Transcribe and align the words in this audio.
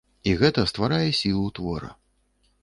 І 0.29 0.31
гэта 0.39 0.63
стварае 0.71 1.11
сілу 1.19 1.45
твора. 1.61 1.93